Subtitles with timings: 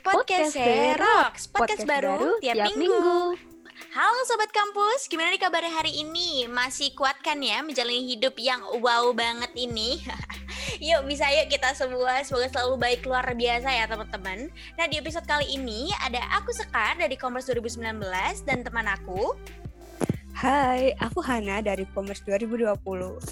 [0.00, 0.56] Podcast
[0.96, 3.36] Rocks, podcast, baru tiap, minggu.
[3.92, 6.48] Halo Sobat Kampus, gimana nih kabarnya hari ini?
[6.48, 10.00] Masih kuat kan ya menjalani hidup yang wow banget ini?
[10.88, 14.48] yuk bisa yuk kita semua semoga selalu baik luar biasa ya teman-teman.
[14.80, 18.00] Nah di episode kali ini ada aku Sekar dari Commerce 2019
[18.48, 19.36] dan teman aku
[20.40, 22.72] Hai, aku Hana dari Commerce 2020.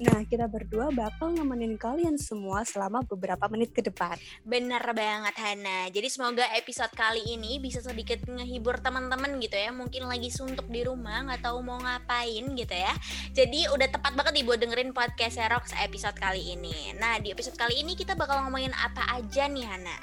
[0.04, 4.20] Nah, kita berdua bakal nemenin kalian semua selama beberapa menit ke depan.
[4.44, 5.88] Bener banget Hana.
[5.88, 9.72] Jadi semoga episode kali ini bisa sedikit ngehibur teman-teman gitu ya.
[9.72, 12.92] Mungkin lagi suntuk di rumah, nggak tahu mau ngapain gitu ya.
[13.32, 16.92] Jadi udah tepat banget nih buat dengerin podcast Xerox episode kali ini.
[17.00, 19.96] Nah, di episode kali ini kita bakal ngomongin apa aja nih Hana?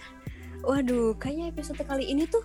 [0.66, 2.42] Waduh, kayaknya episode kali ini tuh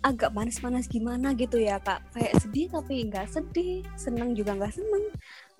[0.00, 2.00] agak panas-panas gimana gitu ya kak.
[2.14, 5.04] Kayak sedih tapi nggak sedih, seneng juga nggak seneng,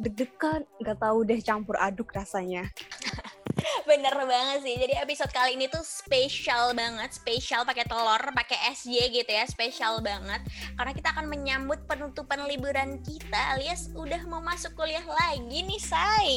[0.01, 2.65] deg-degan, nggak tahu deh campur aduk rasanya.
[3.91, 4.77] Bener banget sih.
[4.79, 10.01] Jadi episode kali ini tuh spesial banget, spesial pakai telur, pakai SJ gitu ya, spesial
[10.01, 10.41] banget.
[10.79, 16.31] Karena kita akan menyambut penutupan liburan kita, alias udah mau masuk kuliah lagi nih, say.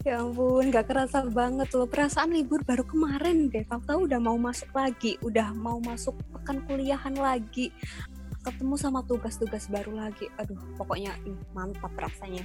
[0.00, 1.84] Ya ampun, gak kerasa banget loh.
[1.84, 3.68] Perasaan libur baru kemarin deh.
[3.68, 7.68] Tahu-tahu udah mau masuk lagi, udah mau masuk pekan kuliahan lagi.
[8.40, 10.24] Ketemu sama tugas-tugas baru lagi.
[10.40, 11.12] Aduh, pokoknya
[11.52, 12.40] mantap rasanya.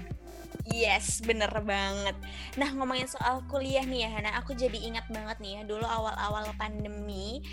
[0.66, 2.18] Yes, bener banget.
[2.58, 6.48] Nah, ngomongin soal kuliah nih ya, Hana, aku jadi ingat banget nih ya, dulu awal-awal
[6.58, 7.44] pandemi,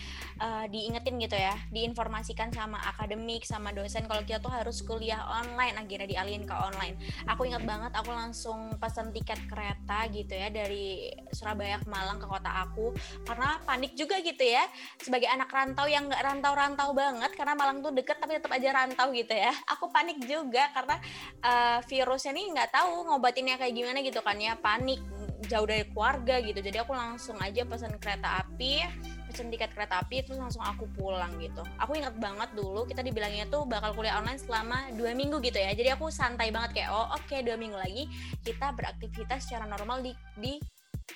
[0.41, 5.77] uh, diingetin gitu ya, diinformasikan sama akademik, sama dosen kalau kita tuh harus kuliah online,
[5.77, 6.97] akhirnya dialihin ke online.
[7.29, 12.25] Aku ingat banget, aku langsung pesan tiket kereta gitu ya, dari Surabaya ke Malang ke
[12.25, 12.97] kota aku,
[13.29, 14.65] karena panik juga gitu ya,
[14.97, 19.11] sebagai anak rantau yang nggak rantau-rantau banget, karena Malang tuh deket tapi tetap aja rantau
[19.13, 19.53] gitu ya.
[19.77, 20.97] Aku panik juga karena
[21.43, 24.55] uh, virusnya nih nggak tahu ngobatinnya kayak gimana gitu kan ya.
[24.57, 25.03] Panik
[25.51, 26.61] jauh dari keluarga gitu.
[26.63, 28.87] Jadi aku langsung aja pesan kereta api
[29.33, 31.65] pesen tiket kereta api terus langsung aku pulang gitu.
[31.81, 35.73] Aku ingat banget dulu kita dibilangnya tuh bakal kuliah online selama dua minggu gitu ya.
[35.73, 38.05] Jadi aku santai banget kayak oh oke okay, dua minggu lagi
[38.45, 40.61] kita beraktivitas secara normal di di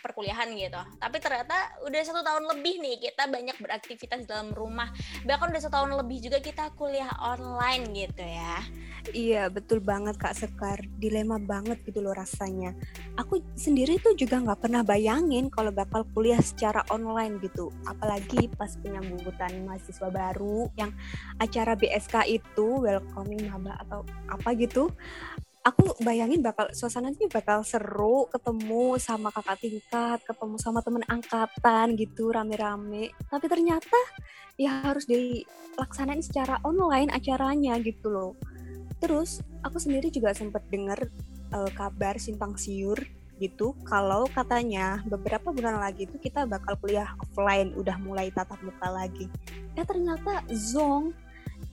[0.01, 0.81] perkuliahan gitu.
[1.01, 4.91] Tapi ternyata udah satu tahun lebih nih kita banyak beraktivitas dalam rumah.
[5.25, 8.61] Bahkan udah satu tahun lebih juga kita kuliah online gitu ya.
[9.15, 10.83] Iya betul banget Kak Sekar.
[10.99, 12.75] Dilema banget gitu loh rasanya.
[13.15, 17.71] Aku sendiri tuh juga nggak pernah bayangin kalau bakal kuliah secara online gitu.
[17.87, 20.91] Apalagi pas penyambutan mahasiswa baru yang
[21.39, 24.91] acara BSK itu welcoming maba atau apa gitu
[25.67, 32.31] aku bayangin bakal suasananya bakal seru ketemu sama kakak tingkat ketemu sama temen angkatan gitu
[32.31, 33.11] rame-rame.
[33.27, 33.99] Tapi ternyata
[34.55, 38.33] ya harus dilaksanain secara online acaranya gitu loh.
[39.03, 41.11] Terus aku sendiri juga sempat dengar
[41.51, 43.03] uh, kabar simpang siur
[43.43, 43.75] gitu.
[43.85, 49.27] Kalau katanya beberapa bulan lagi itu kita bakal kuliah offline udah mulai tatap muka lagi.
[49.75, 51.11] Ya ternyata zong.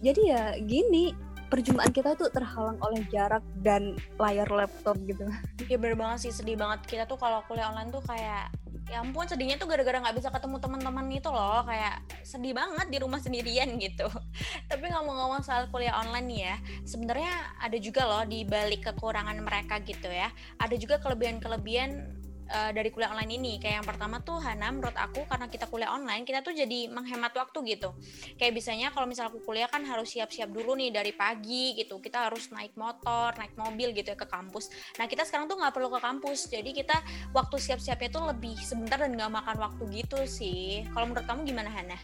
[0.01, 1.13] Jadi ya gini
[1.53, 5.29] perjumpaan kita tuh terhalang oleh jarak dan layar laptop gitu.
[5.69, 6.81] Iya bener banget sih sedih banget.
[6.89, 8.49] Kita tuh kalau kuliah online tuh kayak
[8.89, 11.61] ya ampun sedihnya tuh gara-gara nggak bisa ketemu teman-teman itu loh.
[11.61, 14.09] Kayak sedih banget di rumah sendirian gitu.
[14.73, 16.55] Tapi ngomong-ngomong soal kuliah online nih ya
[16.89, 20.33] sebenarnya ada juga loh di balik kekurangan mereka gitu ya.
[20.57, 22.22] Ada juga kelebihan-kelebihan
[22.53, 23.53] uh, dari kuliah online ini.
[23.57, 27.33] Kayak yang pertama tuh Hana menurut aku karena kita kuliah online kita tuh jadi menghemat
[27.33, 27.91] waktu gitu.
[28.37, 31.97] Kayak biasanya kalau misalnya aku kuliah kan harus siap-siap dulu nih dari pagi gitu.
[31.97, 34.69] Kita harus naik motor naik mobil gitu ya ke kampus.
[35.01, 36.47] Nah kita sekarang tuh nggak perlu ke kampus.
[36.47, 37.01] Jadi kita
[37.33, 40.85] waktu siap-siapnya tuh lebih sebentar dan nggak makan waktu gitu sih.
[40.93, 41.97] Kalau menurut kamu gimana Hana?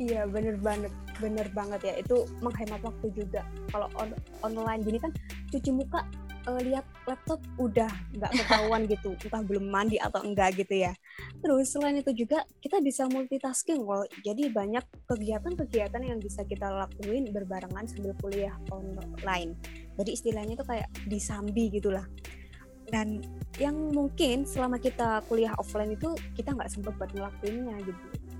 [0.00, 0.90] Iya bener banget,
[1.20, 1.94] bener banget ya.
[2.00, 3.44] Itu menghemat waktu juga.
[3.70, 4.10] Kalau on
[4.42, 5.12] online gini kan
[5.52, 6.02] cuci muka
[6.46, 10.92] uh, lihat laptop udah nggak ketahuan gitu entah belum mandi atau enggak gitu ya.
[11.42, 17.30] Terus selain itu juga kita bisa multitasking loh jadi banyak kegiatan-kegiatan yang bisa kita lakuin
[17.30, 19.54] berbarengan sambil kuliah online.
[19.98, 22.06] Jadi istilahnya itu kayak disambi gitulah.
[22.92, 23.24] Dan
[23.56, 28.31] yang mungkin selama kita kuliah offline itu kita nggak sempat buat ngelakuinnya gitu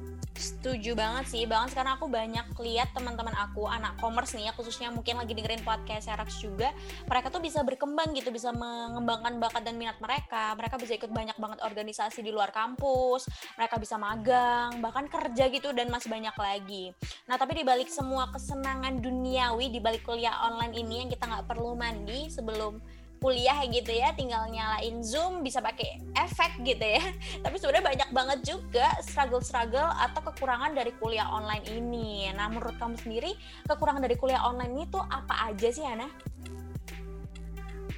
[0.43, 4.91] Setuju banget sih, banget sekarang aku banyak lihat teman-teman aku anak commerce nih ya khususnya
[4.91, 6.75] mungkin lagi dengerin podcast Serax juga,
[7.07, 10.59] mereka tuh bisa berkembang gitu, bisa mengembangkan bakat dan minat mereka.
[10.59, 15.71] Mereka bisa ikut banyak banget organisasi di luar kampus, mereka bisa magang, bahkan kerja gitu
[15.71, 16.91] dan masih banyak lagi.
[17.31, 21.79] Nah tapi dibalik semua kesenangan duniawi di balik kuliah online ini yang kita nggak perlu
[21.79, 22.83] mandi sebelum
[23.23, 27.03] kuliah gitu ya tinggal nyalain zoom bisa pakai efek gitu ya
[27.47, 32.99] tapi sebenarnya banyak banget juga struggle-struggle atau kekurangan dari kuliah online ini nah menurut kamu
[32.99, 33.39] sendiri
[33.71, 36.11] kekurangan dari kuliah online itu apa aja sih Ana?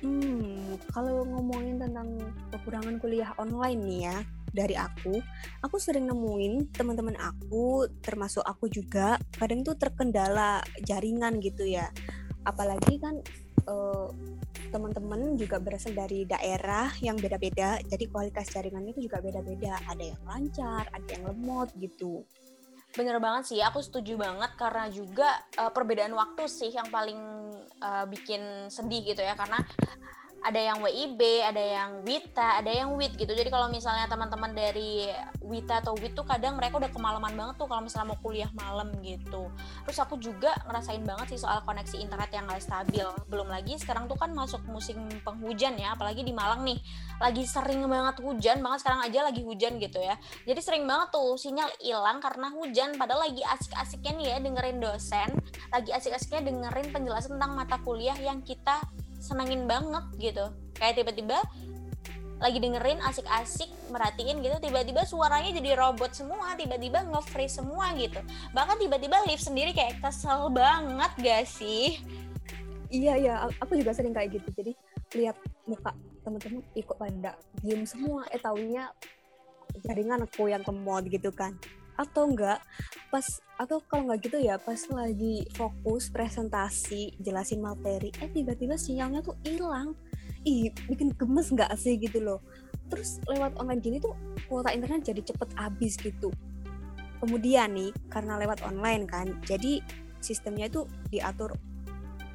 [0.04, 2.20] Hmm, kalau ngomongin tentang
[2.52, 4.16] kekurangan kuliah online nih ya,
[4.52, 5.16] dari aku,
[5.64, 11.88] aku sering nemuin teman-teman aku, termasuk aku juga, kadang tuh terkendala jaringan gitu ya.
[12.44, 13.24] Apalagi kan
[13.68, 14.08] uh,
[14.74, 19.78] teman-teman juga berasal dari daerah yang beda-beda, jadi kualitas jaringannya itu juga beda-beda.
[19.86, 22.26] Ada yang lancar, ada yang lemot gitu.
[22.94, 25.26] Bener banget sih, aku setuju banget karena juga
[25.58, 27.18] uh, perbedaan waktu sih yang paling
[27.82, 29.58] uh, bikin sedih gitu ya karena
[30.44, 33.32] ada yang WIB, ada yang WITA, ada yang WIT gitu.
[33.32, 35.08] Jadi kalau misalnya teman-teman dari
[35.40, 38.92] WITA atau WIT tuh kadang mereka udah kemalaman banget tuh kalau misalnya mau kuliah malam
[39.00, 39.48] gitu.
[39.88, 43.08] Terus aku juga ngerasain banget sih soal koneksi internet yang gak stabil.
[43.32, 46.76] Belum lagi sekarang tuh kan masuk musim penghujan ya, apalagi di Malang nih.
[47.24, 50.20] Lagi sering banget hujan, banget sekarang aja lagi hujan gitu ya.
[50.44, 55.28] Jadi sering banget tuh sinyal hilang karena hujan padahal lagi asik-asiknya nih ya dengerin dosen,
[55.72, 58.84] lagi asik-asiknya dengerin penjelasan tentang mata kuliah yang kita
[59.18, 60.50] senengin banget gitu.
[60.74, 61.38] Kayak tiba-tiba
[62.42, 68.18] lagi dengerin asik-asik merhatiin gitu tiba-tiba suaranya jadi robot semua tiba-tiba nge-freeze semua gitu.
[68.52, 72.02] Bahkan tiba-tiba lift sendiri kayak kesel banget gak sih?
[72.90, 73.34] Iya iya.
[73.62, 74.48] Aku juga sering kayak gitu.
[74.54, 74.72] Jadi
[75.14, 75.94] lihat muka
[76.26, 78.26] teman-teman ikut pada diem semua?
[78.34, 78.90] Eh taunya
[79.82, 81.56] jaringan aku yang kemod gitu kan
[81.94, 82.58] atau enggak
[83.08, 83.24] pas
[83.54, 89.38] atau kalau nggak gitu ya pas lagi fokus presentasi jelasin materi eh tiba-tiba sinyalnya tuh
[89.46, 89.94] hilang.
[90.44, 92.42] Ih bikin gemes nggak sih gitu loh.
[92.90, 94.12] Terus lewat online gini tuh
[94.50, 96.34] kuota internet jadi cepet habis gitu.
[97.22, 99.80] Kemudian nih karena lewat online kan jadi
[100.18, 101.54] sistemnya itu diatur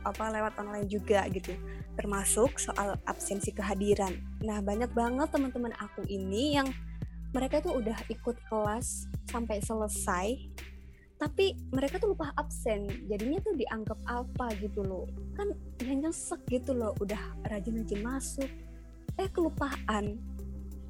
[0.08, 1.54] apa lewat online juga gitu.
[2.00, 4.16] Termasuk soal absensi kehadiran.
[4.42, 6.72] Nah banyak banget teman-teman aku ini yang
[7.30, 10.28] mereka tuh udah ikut kelas sampai selesai
[11.20, 12.88] tapi mereka tuh lupa absen.
[13.12, 15.04] Jadinya tuh dianggap apa gitu loh.
[15.36, 15.52] Kan
[15.84, 17.20] ya nyesek gitu loh udah
[17.52, 18.48] rajin-rajin masuk.
[19.20, 20.16] Eh kelupaan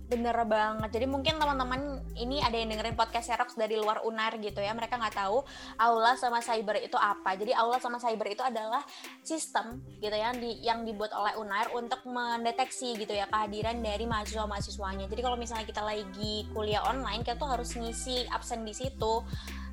[0.10, 0.90] Bener banget.
[0.90, 4.74] Jadi mungkin teman-teman ini ada yang dengerin podcast Xerox dari luar UNAR gitu ya.
[4.74, 5.46] Mereka nggak tahu
[5.78, 7.38] aula sama cyber itu apa.
[7.38, 8.82] Jadi aula sama cyber itu adalah
[9.22, 15.06] sistem gitu ya di, yang dibuat oleh UNAR untuk mendeteksi gitu ya kehadiran dari mahasiswa-mahasiswanya.
[15.06, 19.22] Jadi kalau misalnya kita lagi kuliah online, kita tuh harus ngisi absen di situ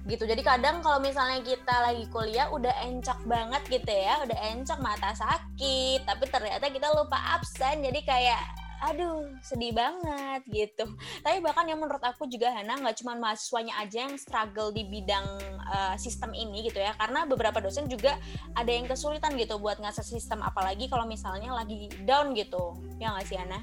[0.06, 4.78] gitu jadi kadang kalau misalnya kita lagi kuliah udah encok banget gitu ya udah encok
[4.78, 10.84] mata sakit tapi ternyata kita lupa absen jadi kayak aduh sedih banget gitu.
[11.24, 15.26] Tapi bahkan yang menurut aku juga Hana nggak cuma mahasiswanya aja yang struggle di bidang
[15.66, 16.92] uh, sistem ini gitu ya.
[16.96, 18.16] Karena beberapa dosen juga
[18.52, 20.44] ada yang kesulitan gitu buat ngasih sistem.
[20.44, 22.76] Apalagi kalau misalnya lagi down gitu.
[23.00, 23.60] Ya nggak sih Hana?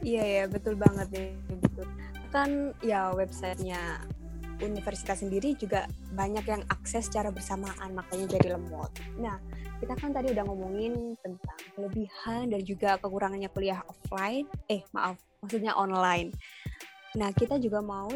[0.00, 1.82] Iya ya betul banget nih gitu.
[2.30, 4.04] Kan ya websitenya
[4.62, 8.90] universitas sendiri juga banyak yang akses secara bersamaan makanya jadi lemot.
[9.18, 9.38] Nah,
[9.78, 15.74] kita kan tadi udah ngomongin tentang kelebihan dan juga kekurangannya kuliah offline, eh maaf, maksudnya
[15.78, 16.34] online.
[17.14, 18.10] Nah, kita juga mau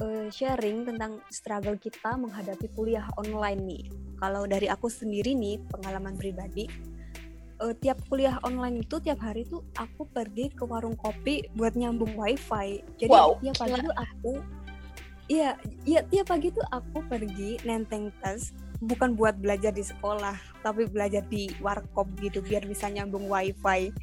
[0.00, 3.84] uh, sharing tentang struggle kita menghadapi kuliah online nih.
[4.20, 6.68] Kalau dari aku sendiri nih, pengalaman pribadi,
[7.60, 12.16] uh, tiap kuliah online itu tiap hari tuh aku pergi ke warung kopi buat nyambung
[12.16, 12.80] wifi.
[12.96, 13.36] Jadi wow.
[13.38, 14.32] tiap pagi aku
[15.30, 15.54] Iya,
[15.86, 18.50] iya tiap pagi tuh aku pergi nenteng tas
[18.82, 20.34] bukan buat belajar di sekolah,
[20.66, 23.94] tapi belajar di warkop gitu biar bisa nyambung wifi.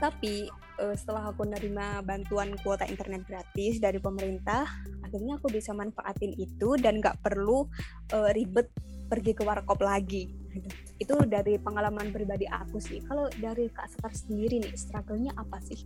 [0.00, 0.48] Tapi
[0.80, 4.64] uh, setelah aku nerima bantuan kuota internet gratis dari pemerintah,
[5.04, 7.68] akhirnya aku bisa manfaatin itu dan nggak perlu
[8.16, 8.72] uh, ribet
[9.12, 10.32] pergi ke warkop lagi.
[10.32, 10.68] Gitu.
[10.96, 13.04] Itu dari pengalaman pribadi aku sih.
[13.04, 15.84] Kalau dari Kak Sekar sendiri nih, struggle-nya apa sih?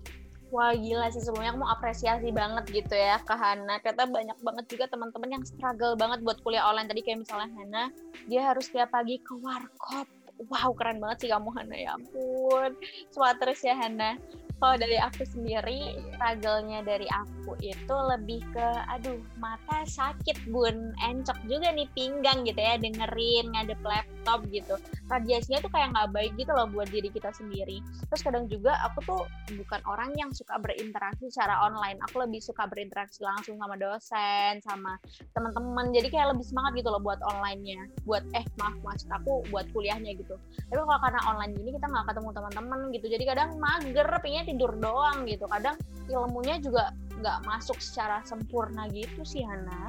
[0.50, 3.78] Wah gila sih semuanya aku mau apresiasi banget gitu ya ke Hana.
[3.78, 6.90] Ternyata banyak banget juga teman-teman yang struggle banget buat kuliah online.
[6.90, 7.84] Tadi kayak misalnya Hana,
[8.26, 10.10] dia harus tiap pagi ke warkop.
[10.50, 12.74] Wow keren banget sih kamu Hana ya ampun.
[13.14, 14.18] Terus ya Hana
[14.60, 20.92] kalau dari aku sendiri struggle-nya dari aku itu lebih ke aduh mata sakit bun.
[21.00, 24.76] Encok juga nih pinggang gitu ya dengerin ngadep laptop gitu.
[25.08, 27.80] Radiasinya tuh kayak nggak baik gitu loh buat diri kita sendiri.
[28.12, 29.22] Terus kadang juga aku tuh
[29.56, 31.96] bukan orang yang suka berinteraksi secara online.
[32.12, 35.00] Aku lebih suka berinteraksi langsung sama dosen sama
[35.32, 35.88] teman-teman.
[35.96, 37.88] Jadi kayak lebih semangat gitu loh buat onlinenya.
[38.04, 40.36] Buat eh maaf maksud aku buat kuliahnya gitu.
[40.68, 43.06] Tapi kalau karena online gini kita nggak ketemu teman-teman gitu.
[43.08, 45.46] Jadi kadang mager pengen tidur doang gitu.
[45.46, 45.78] Kadang
[46.10, 46.90] ilmunya juga
[47.20, 49.86] nggak masuk secara sempurna gitu sih Hana.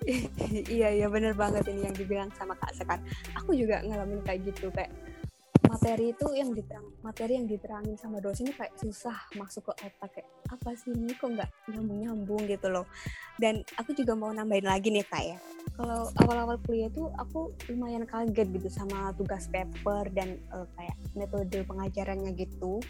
[0.48, 3.04] Iya iya bener banget ini yang dibilang sama Kak Sekar.
[3.36, 4.88] Aku juga ngalamin kayak gitu kayak
[5.68, 10.10] materi itu yang diterang materi yang diterangin sama dosen itu kayak susah masuk ke otak
[10.16, 11.12] kayak apa sih ini?
[11.12, 12.88] Kok nggak nyambung nyambung gitu loh.
[13.36, 15.36] Dan aku juga mau nambahin lagi nih kak ya.
[15.76, 21.60] Kalau awal-awal kuliah tuh aku lumayan kaget gitu sama tugas paper dan uh, kayak metode
[21.68, 22.80] pengajarannya gitu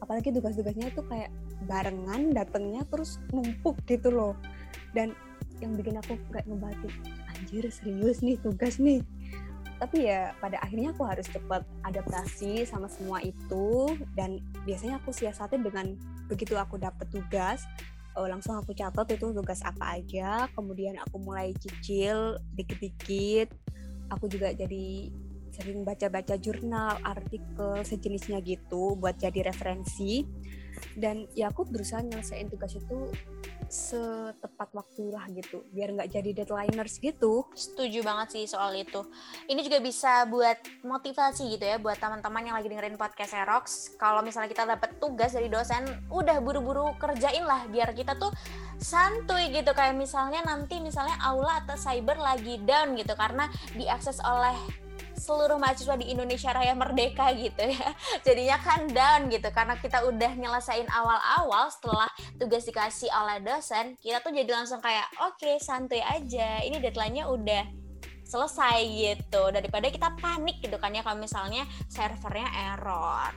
[0.00, 1.30] apalagi tugas-tugasnya itu kayak
[1.68, 4.34] barengan datangnya terus numpuk gitu loh.
[4.96, 5.14] Dan
[5.60, 6.92] yang bikin aku kayak ngebatin
[7.36, 9.04] anjir serius nih tugas nih.
[9.80, 13.96] Tapi ya pada akhirnya aku harus cepat adaptasi sama semua itu.
[14.16, 15.96] Dan biasanya aku siasatin dengan
[16.28, 17.64] begitu aku dapet tugas
[18.16, 23.52] uh, langsung aku catat itu tugas apa aja kemudian aku mulai cicil dikit-dikit.
[24.10, 25.14] Aku juga jadi
[25.50, 30.24] sering baca-baca jurnal artikel sejenisnya gitu buat jadi referensi.
[30.96, 33.10] Dan ya aku berusaha nyelesain tugas itu
[33.70, 37.46] setepat waktu lah gitu biar nggak jadi deadlineers gitu.
[37.54, 39.06] Setuju banget sih soal itu.
[39.46, 44.26] Ini juga bisa buat motivasi gitu ya buat teman-teman yang lagi dengerin podcast Erox kalau
[44.26, 48.34] misalnya kita dapat tugas dari dosen udah buru-buru kerjain lah biar kita tuh
[48.82, 49.70] santuy gitu.
[49.70, 53.46] Kayak misalnya nanti misalnya aula atau cyber lagi down gitu karena
[53.78, 54.58] diakses oleh
[55.20, 57.92] seluruh mahasiswa di Indonesia Raya Merdeka gitu ya.
[58.26, 62.08] Jadinya kan down gitu karena kita udah nyelesain awal-awal setelah
[62.40, 67.28] tugas dikasih oleh dosen kita tuh jadi langsung kayak oke okay, santuy aja ini deadline-nya
[67.28, 67.68] udah
[68.24, 69.52] selesai gitu.
[69.52, 73.36] Daripada kita panik gitu kan ya kalau misalnya servernya error.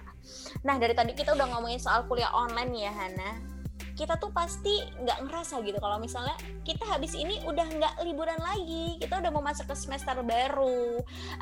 [0.63, 3.52] Nah dari tadi kita udah ngomongin soal kuliah online ya Hana
[3.93, 5.77] kita tuh pasti nggak ngerasa gitu.
[5.77, 6.35] Kalau misalnya
[6.65, 11.01] kita habis ini udah nggak liburan lagi kita udah mau masuk ke semester baru.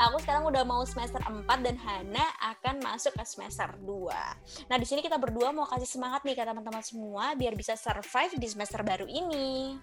[0.10, 4.86] Aku sekarang udah mau semester 4 dan Hana akan masuk ke semester 2 nah di
[4.86, 8.82] sini kita berdua mau kasih semangat nih ke teman-teman semua biar bisa survive di semester
[8.84, 9.78] baru ini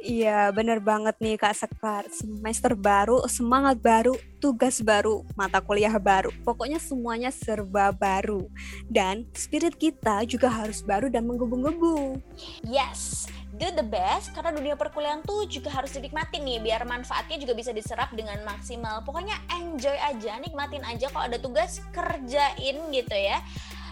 [0.00, 2.08] Iya, bener banget nih Kak Sekar.
[2.08, 6.32] Semester baru, semangat baru, tugas baru, mata kuliah baru.
[6.40, 8.48] Pokoknya semuanya serba baru.
[8.88, 12.16] Dan spirit kita juga harus baru dan menggebu-gebu.
[12.64, 13.28] Yes,
[13.60, 17.76] do the best karena dunia perkuliahan tuh juga harus dinikmatin nih biar manfaatnya juga bisa
[17.76, 19.04] diserap dengan maksimal.
[19.04, 23.36] Pokoknya enjoy aja, nikmatin aja kalau ada tugas kerjain gitu ya.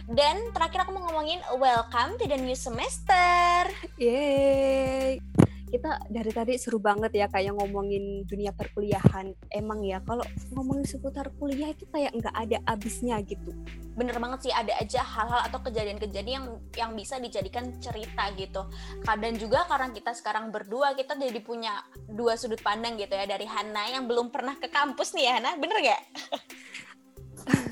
[0.08, 3.68] Dan terakhir aku mau ngomongin welcome to the new semester.
[4.00, 5.37] Yeay
[5.68, 9.36] kita dari tadi seru banget ya kayak ngomongin dunia perkuliahan.
[9.52, 10.24] Emang ya kalau
[10.56, 13.52] ngomongin seputar kuliah itu kayak nggak ada abisnya gitu.
[13.94, 18.64] Bener banget sih ada aja hal-hal atau kejadian-kejadian yang yang bisa dijadikan cerita gitu.
[19.04, 23.44] Kadang juga karena kita sekarang berdua kita jadi punya dua sudut pandang gitu ya dari
[23.44, 26.02] Hana yang belum pernah ke kampus nih ya Hana, bener gak?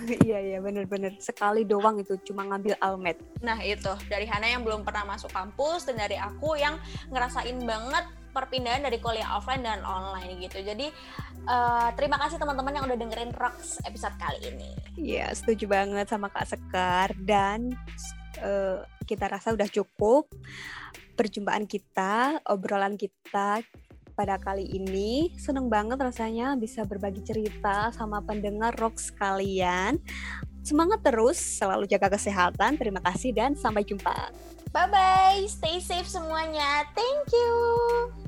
[0.27, 3.19] iya iya bener-bener sekali doang itu cuma ngambil almet.
[3.43, 6.79] Nah itu dari Hana yang belum pernah masuk kampus dan dari aku yang
[7.11, 10.61] ngerasain banget perpindahan dari kuliah offline dan online gitu.
[10.61, 10.93] Jadi
[11.49, 14.71] uh, terima kasih teman-teman yang udah dengerin Rocks episode kali ini.
[15.01, 17.73] Iya setuju banget sama Kak Sekar dan
[18.45, 20.29] uh, kita rasa udah cukup
[21.17, 23.65] perjumpaan kita, obrolan kita
[24.17, 25.31] pada kali ini.
[25.37, 30.01] Seneng banget rasanya bisa berbagi cerita sama pendengar rock sekalian.
[30.67, 32.75] Semangat terus, selalu jaga kesehatan.
[32.75, 34.35] Terima kasih dan sampai jumpa.
[34.75, 36.83] Bye-bye, stay safe semuanya.
[36.97, 38.26] Thank you.